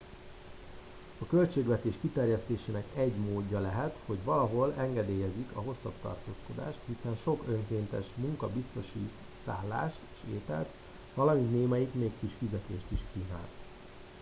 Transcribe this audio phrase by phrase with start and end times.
[1.19, 8.05] a költségvetés kiterjesztésének egy módja lehet hogy valahol engedélyezik a hosszabb tartózkodást hiszen sok önkéntes
[8.15, 9.11] munka biztosít
[9.45, 10.67] szállást és ételt
[11.13, 13.47] valamint némelyik még kis fizetést is kínál